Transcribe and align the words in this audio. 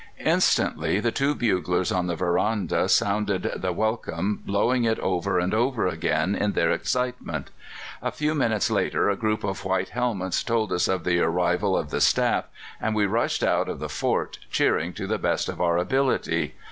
"Instantly 0.25 0.99
the 0.99 1.11
two 1.11 1.35
buglers 1.35 1.91
on 1.91 2.07
the 2.07 2.15
veranda 2.15 2.89
sounded 2.89 3.51
the 3.57 3.71
'Welcome,' 3.71 4.41
blowing 4.43 4.83
it 4.83 4.97
over 4.97 5.37
and 5.37 5.53
over 5.53 5.85
again 5.85 6.33
in 6.33 6.53
their 6.53 6.71
excitement. 6.71 7.51
A 8.01 8.09
few 8.11 8.33
minutes 8.33 8.71
later 8.71 9.11
a 9.11 9.15
group 9.15 9.43
of 9.43 9.63
white 9.63 9.89
helmets 9.89 10.41
told 10.43 10.71
us 10.73 10.87
of 10.87 11.03
the 11.03 11.19
arrival 11.19 11.77
of 11.77 11.91
the 11.91 12.01
staff, 12.01 12.45
and 12.81 12.95
we 12.95 13.05
rushed 13.05 13.43
out 13.43 13.69
of 13.69 13.77
the 13.77 13.89
fort, 13.89 14.39
cheering 14.49 14.91
to 14.93 15.05
the 15.05 15.19
best 15.19 15.47
of 15.47 15.61
our 15.61 15.77
ability. 15.77 16.55